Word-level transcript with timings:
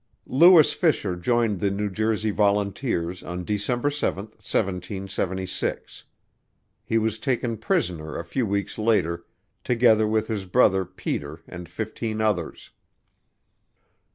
Lewis 0.25 0.73
Fisher 0.73 1.15
joined 1.15 1.59
the 1.59 1.69
New 1.69 1.87
Jersey 1.87 2.31
Volunteers 2.31 3.21
on 3.21 3.45
December 3.45 3.91
7, 3.91 4.25
1776. 4.33 6.05
He 6.83 6.97
was 6.97 7.19
taken 7.19 7.55
prisoner 7.55 8.17
a 8.17 8.25
few 8.25 8.47
weeks 8.47 8.79
later, 8.79 9.27
together 9.63 10.07
with 10.07 10.27
his 10.27 10.45
brother 10.45 10.85
Peter 10.85 11.41
and 11.47 11.69
fifteen 11.69 12.19
others. 12.19 12.71